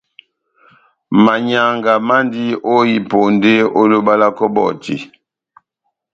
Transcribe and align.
Manyianga 1.23 1.93
mandi 2.07 2.43
ó 2.75 2.75
iponde 2.97 3.53
ó 3.79 3.81
loba 3.91 4.13
lá 4.21 4.27
kɔbɔti. 4.37 4.95